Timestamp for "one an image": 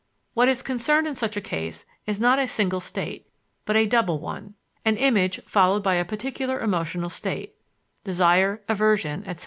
4.17-5.39